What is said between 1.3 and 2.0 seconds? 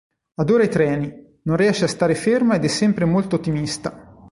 non riesce a